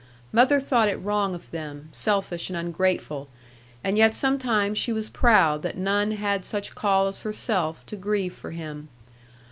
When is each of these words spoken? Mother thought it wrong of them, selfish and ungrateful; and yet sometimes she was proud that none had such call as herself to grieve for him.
Mother 0.31 0.59
thought 0.59 0.89
it 0.89 0.95
wrong 0.95 1.35
of 1.35 1.51
them, 1.51 1.89
selfish 1.91 2.49
and 2.49 2.57
ungrateful; 2.57 3.29
and 3.83 3.99
yet 3.99 4.15
sometimes 4.15 4.79
she 4.79 4.91
was 4.91 5.11
proud 5.11 5.61
that 5.61 5.77
none 5.77 6.13
had 6.13 6.43
such 6.43 6.73
call 6.73 7.07
as 7.07 7.21
herself 7.21 7.85
to 7.85 7.95
grieve 7.95 8.33
for 8.33 8.49
him. 8.49 8.87